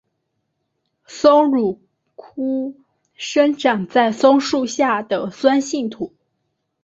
[1.05, 1.79] 松乳
[2.15, 2.75] 菇
[3.13, 6.15] 生长在松树下的酸性土。